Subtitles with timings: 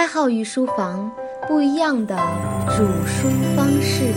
[0.00, 1.12] 开号御书房，
[1.46, 2.16] 不一样的
[2.74, 4.14] 煮书方式。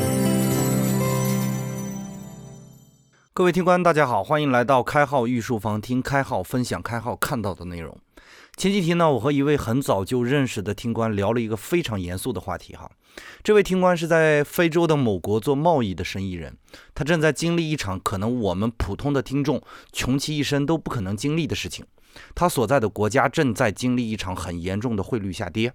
[3.34, 7.98] 各位听官，大家好，欢迎来到开号御书房，听开号分享开号看到的内容。
[8.56, 12.90] 前几天呢，我和一位很早就认识的听官聊了一个非常严肃的话题哈。
[13.44, 16.56] 这位听官是在非洲的某国做贸易的生意人，
[16.94, 21.86] 他正在经历一场可能我们普通的听众穷其一生都不可能经历的事情。
[22.36, 25.74] 他所在的国家正在经历一场很严重的汇率下跌。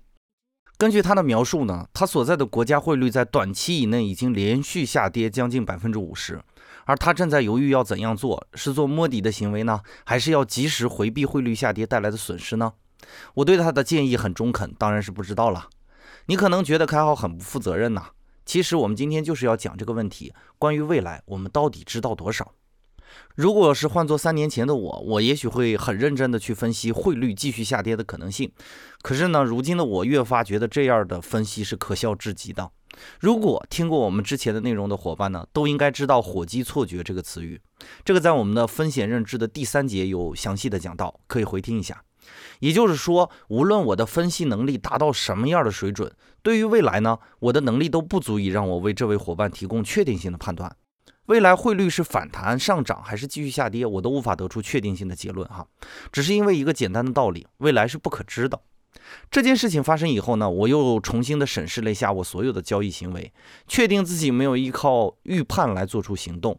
[0.77, 6.41] 根据他的描述呢，他所在的国家汇率在短期以内已经连续下跌将近百分之五十。
[6.88, 12.73] 而他正在犹豫要怎样做，是做摸底的行为呢，还是要及时回避汇率下跌带来的损失呢？
[13.34, 15.69] 我对他的建议很中肯，当然是不知道了。
[16.27, 18.06] 你可能觉得开号很不负责任呐，
[18.46, 22.55] 其实我们今天就是要讲这个问题：关于未来，我们到底知道多少？
[23.34, 28.51] 如果是换做三年前的我，我也许会很认真的去分析汇率继续下跌的可能性。
[29.02, 32.70] 可是呢，如今的我越发觉得这样的分析是可笑至极的。
[33.21, 37.60] 如果听过我们之前的内容的伙伴呢，都应该知道“火鸡错觉”这个词语。
[38.04, 42.02] 这个在我们的风险认知的第三节有详细的讲到，可以回听一下。
[42.60, 50.76] 也就是说，无论我的分析能力达到什么样的水准，对于未来呢，我的能力都不足以让我为这位伙伴提供确定性的判断。
[51.26, 55.66] 未来汇率是反弹上涨还是继续下跌，我都无法得出确定性的结论哈。
[56.10, 58.60] 只是因为一个简单的道理，未来是不可知的。
[59.31, 63.33] 这件事情发生以后呢，我又重新的审视了一下我所有的交易行为，
[63.67, 66.59] 确定自己没有依靠预判来做出行动。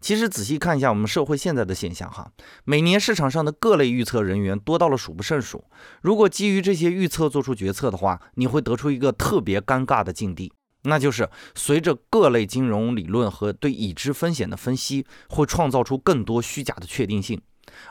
[0.00, 2.30] 其实仔细看一下我们社会现在的现象哈，
[2.64, 5.64] 每年市场上的各类预测人员多到了数不胜数。
[6.02, 10.52] 如果基于这些预测做出决策的话，你会得出一个特别尴尬的境地，
[10.82, 17.40] 那就是随着各类金融理论和对已知风险的分析，会创造出更多虚假的确定性。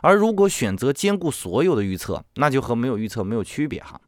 [0.02, 3.99] 而如果选择兼顾所有的预测，那就和没有预测没有区别哈。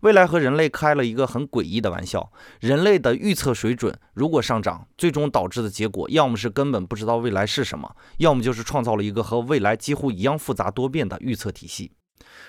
[0.00, 11.92] 未来和人类开了一个很诡异的玩笑，人类的预测水准如果上涨，最终导致的结果，要么是根本不知道未来是什么，要么就是创造了一个和未来几乎一样复杂多变的预测体系。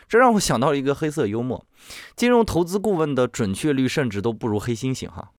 [0.08, 1.66] 这让我想到了一个黑色幽默，
[2.16, 5.32] 金融投资顾问的准确率甚至都不如黑猩猩哈。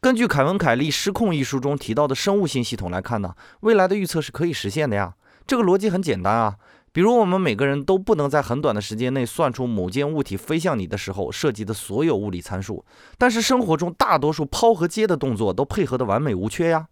[0.00, 5.14] 根据凯文·凯利《失控》一书中提到的生物性系统来看呢，未来的预测是可以实现的呀。
[5.48, 6.56] 这个逻辑很简单啊。
[6.92, 12.84] 比如，我们每个人都不能在很短的时间内算出某件物体飞向你的时候涉及的所有物理参数，
[13.16, 16.88] 但是生活中大多数抛和接的动作都配合得完美无缺呀。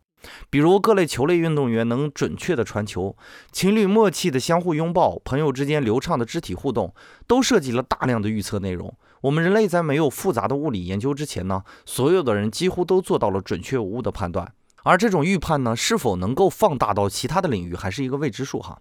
[0.48, 3.16] 比如，各类球类运动员能准确的传球，
[3.52, 6.94] 情侣默契的相互拥抱，朋友之间流畅的肢体互动，
[7.26, 8.94] 都涉及了大量的预测内容。
[9.22, 14.52] 我们人类在没有复杂的物理研究之前呢，所有的人几乎都做到了准确无误的判断。
[14.86, 18.78] 而这种预判呢，是否能够放大到其他的领域，还是一个未知数哈。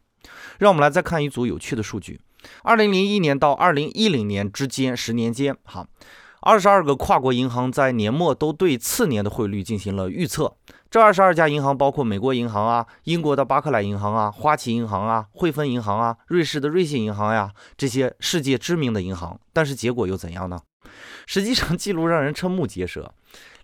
[0.59, 2.21] 让我们来再看一组有趣的数据：
[2.61, 5.87] 二零零一年到二零一零年之间十年间，哈，
[6.41, 10.55] 二十二个跨国银行在年末都对次年的汇率进行了预测。
[10.91, 19.39] 这二十二家银行包括美国银行啊、英国的巴克莱银行啊、花旗银行啊、汇丰银行啊、瑞士的瑞信银行呀，这些世界知名的银行。
[19.51, 20.59] 但是结果又怎样呢？
[21.25, 23.13] 实际上，记录让人瞠目结舌。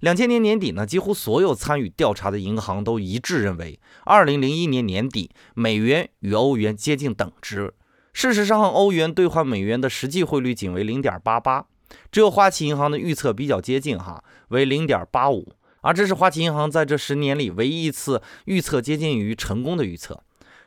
[0.01, 7.73] 两千年年底呢，几乎所有参与调查的银行都一致认为，二零零一年年底美元与欧元接近等值。
[8.13, 11.65] 事实上，欧元兑换美元的实际汇率仅为零点八八，
[12.11, 15.53] 只有花旗银行的预测比较接近哈，为零点八五。
[15.81, 20.21] 而这是花旗银行在这十年里唯一一次预测接近于成功的预测。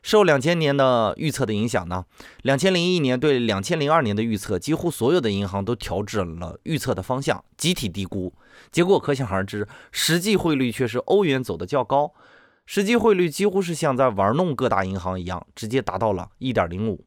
[0.04, 2.04] 受两千年的预测的影响呢，
[2.42, 8.30] 两千零一年对两千零二年的预测，几乎所有的银行都调整了预测的方向，集体低估。
[8.70, 12.12] 结果可想而知，实际汇率却是欧元走的较高，
[12.66, 17.06] 实际汇率几乎是像在玩弄各大银行一样，直接达到了一点零五。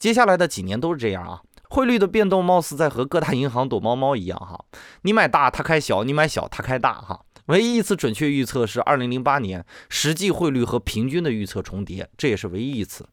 [0.00, 1.40] 接下来的几年都是这样啊，
[1.70, 4.64] 汇率的变动貌似在和各大银行躲猫猫一样哈，
[5.02, 7.20] 你买大它开小，你买小它开大哈。
[7.46, 13.06] 唯一一次准确预测是二零零八年，实际汇率和平均的预测重叠，这也是唯一一次。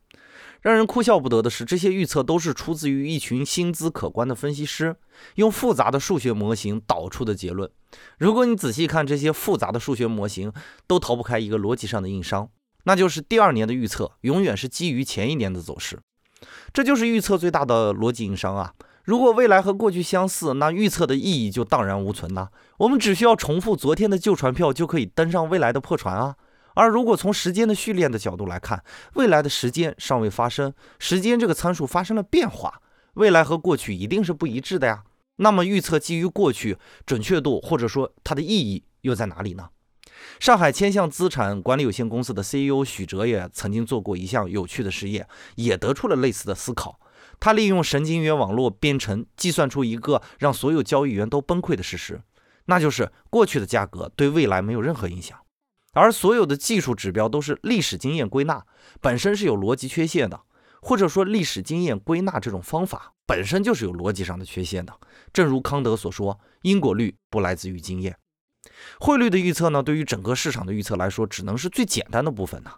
[0.61, 4.95] 让人哭笑不得的是，这些预测都是出自于一群薪资可观的分析师
[5.35, 7.69] 用复杂的数学模型导出的结论。
[8.19, 10.53] 如果你仔细看这些复杂的数学模型，
[10.85, 12.47] 都逃不开一个逻辑上的硬伤，
[12.83, 15.99] 那就是第二年的预测永远是基于前一年的走势。
[16.71, 18.73] 这就是预测最大的逻辑硬伤啊！
[19.03, 22.49] 如果未来和过去相似，那预测的意义就荡然无存呐。
[22.77, 26.35] 我们只需要重复昨天的旧船票，就可以登上未来的破船啊。
[26.73, 28.83] 而如果从时间的序列的角度来看，
[29.15, 32.81] 未来的时间尚未发生，时间这个参数发生了变化，
[33.15, 35.03] 未来和过去一定是不一致的呀。
[35.37, 39.69] 那么预测基于过去，准确度或者说它的意义又在哪里呢？
[40.39, 46.99] 上海千象资产管理有限公司的 CEO 许哲也曾经做过一项有趣的实验，也得出了类似的思考。
[47.41, 52.21] 他利用神经元网络编程计算出一个让所有交易员都崩溃的事实，
[52.65, 55.37] 那就是过去的价格对未来没有任何影响，
[55.93, 58.63] 而所有的技术指标都是历史经验归纳，
[59.01, 60.39] 本身是有逻辑缺陷的，
[60.81, 64.93] 或者说历史经验归纳这种方法本身就是有逻辑上的缺陷的。
[65.33, 68.15] 正如康德所说，因果律不来自于经验。
[68.99, 72.71] 汇率的预测呢，对于整个市场的预测来说，只能是最简单的部分呢。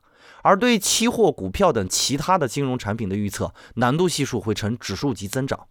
[0.44, 5.68] 而对期货、股票等其他的金融产品的预测，难度系数会呈指数级增长。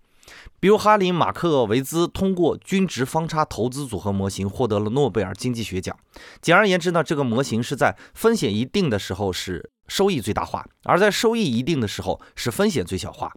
[0.58, 5.96] 比如哈林·马克维兹通过均值方差投资组合模型获得了诺贝尔经济学奖。
[6.40, 13.32] 简而言之呢，这个模型是在风险一定的时候是收益最大化，而在收益一定的时候是风险最小化。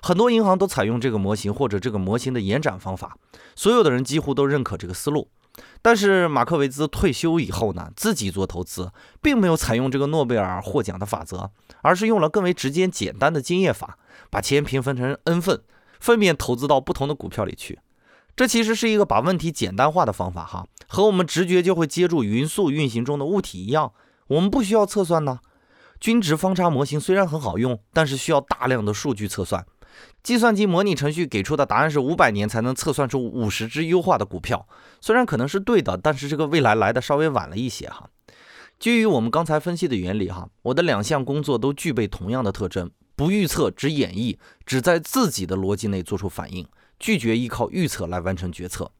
[0.00, 3.16] 很多银行都采用这个模型或者这个模型的延展方法，
[3.56, 5.28] 所有的人几乎都认可这个思路。
[5.82, 8.90] 但是马克维兹退休以后呢，自己做投资，
[9.22, 11.50] 并没有采用这个诺贝尔获奖的法则，
[11.82, 13.98] 而是用了更为直接简单的经验法，
[14.30, 15.62] 把钱平分成 n 份，
[16.00, 17.78] 分别投资到不同的股票里去。
[18.34, 23.92] 这其实是一个把问题简单化的方法哈，和我们直觉就会接住匀速运行中的物体一样，
[24.26, 25.38] 我们不需要测算呢。
[25.98, 29.64] 均值方差模型虽然很好用，但是需要大量的数据测算。
[30.22, 34.66] 计算机模拟程序给出的答案是五百年才能测算出五十只优化的股票，
[35.00, 38.10] 虽然可能是对的，但是这个未来来的稍微晚了一些哈。
[38.78, 46.66] 基于我们刚才分析的原理哈，我的两项工作都具备同样的特征：不预测，只演绎，只在自己的逻辑内做出反应，
[46.98, 48.90] 拒绝依靠预测来完成决策。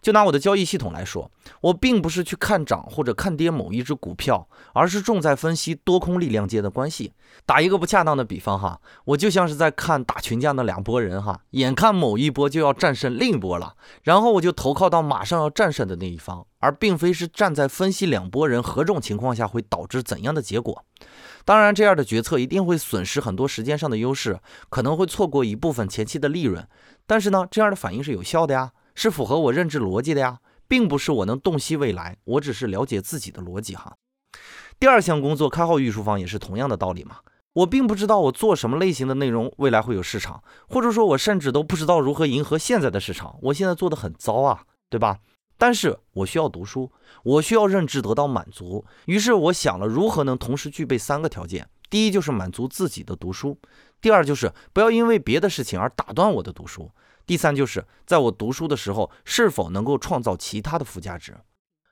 [0.00, 1.30] 就拿我的交易系统来说，
[1.62, 7.12] 我并不是去看涨或者看跌某一只股票，而是重在分析多空力量间的关系。
[7.46, 20.84] 打一个不恰当的比方哈，我就像是在看打群架的两拨人哈，眼看某一波就要战胜另一波了，然后我就投靠到马上要战胜的那一方，而并非是站在分析两拨人何种情况下会导致怎样的结果。
[21.46, 24.38] 当然，这样的决策一定会损失很多时间上的优势，
[24.68, 26.66] 可能会错过一部分前期的利润。
[27.06, 28.70] 但是呢，这样的反应是有效的呀。
[28.94, 30.38] 是符合我认知逻辑的呀，
[30.68, 33.96] 并不是我能洞悉未来，我只是了解自己的逻辑哈。
[34.78, 37.18] 第二项工作开号预术方也是同样的道理嘛。
[37.54, 43.38] 我并不知道我做什么类型的内容未来会有市场，或者说，我甚至都不知道如何迎合现在的市场。
[43.42, 45.18] 我现在做的很糟啊，对吧？
[45.56, 46.90] 但是我需要读书，
[47.22, 48.84] 我需要认知得到满足。
[49.06, 53.56] 于是我想了如何能同时具备三个条件：第一就是满足自己的读书；
[54.00, 56.90] 第二就是不要因为别的事情而打断我的读书。
[57.26, 61.36] 第三就是在我读书的时候，是否能够创造其他的附加值。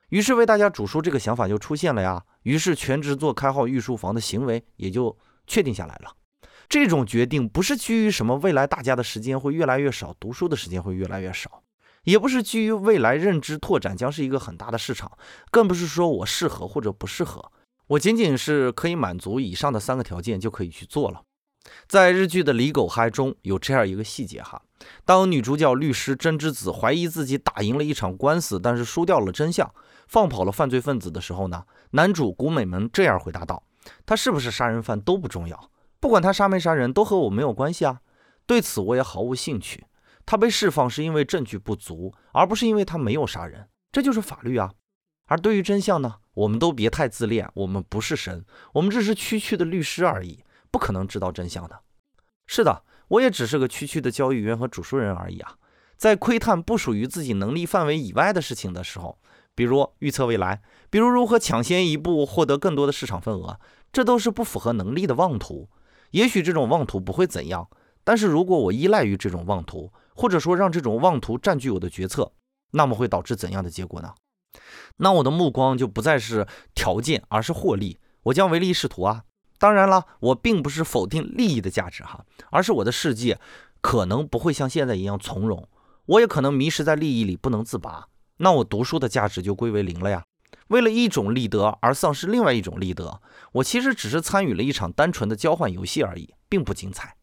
[0.09, 2.23] 于是为大家煮书这个想法就出现了呀。
[2.43, 6.15] 于是全职做开号御书房的行为也就确定下来了。
[6.69, 11.63] 这种决定不是基于什么未来大家的时间会越来越少，读书的时间会越来越少，
[12.03, 15.11] 也不是基于未来认知拓展将是一个很大的市场，
[15.49, 17.51] 更不是说我适合或者不适合，
[17.87, 21.23] 我仅仅是可以满足以上的三个条件就可以去做了。
[21.87, 24.61] 在日剧的《李狗嗨》中有这样一个细节哈，
[25.05, 29.73] 当女主角律师真之子怀疑自己打赢了一场官司，但是输掉了真相，
[30.07, 33.63] 放跑了犯罪分子的时候呢，男主古美门这样回答道
[34.05, 38.01] ：“他是不是杀人犯都不重要，不管他杀没杀人，都和我没有关系啊。
[38.45, 39.85] 对此我也毫无兴趣。
[40.25, 44.71] 他被释放是因为证据不足，而不是因为他没有杀人，这就是法律啊。
[45.27, 50.43] 而对于真相呢，我们都别太自恋，我们不是神，我们只是区区的律师而已。”
[50.73, 51.79] 不可能知道真相的。
[52.47, 55.55] 是的，我也只是个区区的交易员和主书人而已啊。
[55.95, 59.19] 在窥探不属于自己能力范围以外的事情的时候，
[59.53, 63.59] 比如预测未来，比如如何抢先一步获得更多的市场份额，
[63.91, 65.69] 这都是不符合能力的妄图。
[66.09, 67.69] 也许这种妄图不会怎样，
[68.03, 72.33] 但是如果我依赖于这种妄图，或者说让这种妄图占据我的决策，
[72.71, 74.13] 那么会导致怎样的结果呢？
[74.97, 77.99] 那我的目光就不再是条件，而是获利。
[78.23, 79.23] 我将唯利是图啊。
[79.63, 83.39] 当然了，我并不是否定利益的价值哈，而是我的世界
[83.79, 85.69] 可能不会像现在一样从容，
[86.05, 88.09] 我也可能迷失在利益里不能自拔。
[88.39, 90.21] 那我读书的价值就归为零了呀。
[90.67, 93.21] 为了一种利得而丧失另外一种利得，
[93.53, 97.15] 我其实只是参与了一场单纯的交换游戏而已，并不精彩。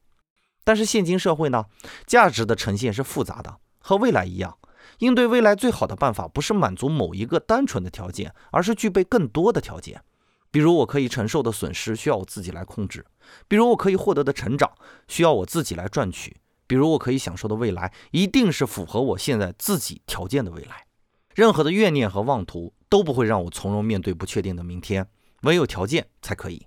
[0.65, 1.67] 但是现今社会呢，
[2.07, 4.57] 价值的呈现是复杂的，和未来一样，
[5.01, 10.03] 应对未来最好的办法不是满足某一个单纯的条件，而是具备更多的条件。
[10.51, 13.05] 比如我可以承受的损失需要我自己来控制，
[13.47, 14.71] 比如我可以获得的成长
[15.07, 20.87] 需要我自己来赚取，比如我可以享受的未来一定是符合我现在自己条件的未来。
[21.35, 25.07] 任何的怨念和妄图都不会让我从容面对不确定的明天，
[25.43, 26.67] 唯有条件才可以。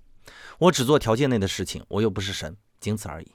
[0.58, 3.32] 我只做条件内的事情，我又不是神，仅此而已。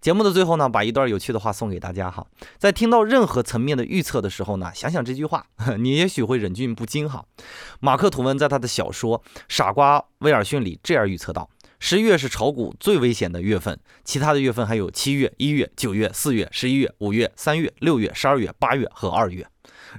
[0.00, 2.26] 节目的最后呢，把一段有趣的话送给大家哈。
[2.56, 5.46] 在听到任何层面的预测的时候呢，想想这句话，
[5.78, 7.24] 你也许会忍俊不禁哈。
[7.80, 19.46] 马克吐温在他的小说《傻瓜威尔逊》里这样预测道：十一月是炒股最危险的月份，其他的月份还有七月、一月、九月、四月、十一月、五月、三月、六月、十二月、八月和二月。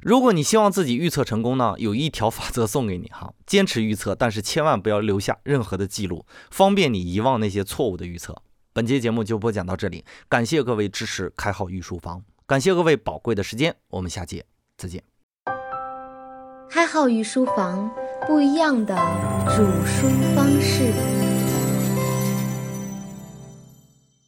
[0.03, 8.35] 如果你希望自己预测成功呢，有一条法则送给你哈：坚持预测，但是千万不要留下任何的记录，方便你遗忘那些错误的预测。
[8.79, 14.45] 本节节目就播讲到这里，感谢各位支持开号御书房，感谢各位宝贵的时间，我们下节
[14.77, 15.03] 再见。
[16.69, 17.91] 开号御书房，
[18.25, 18.95] 不一样的
[19.49, 21.18] 煮书方式。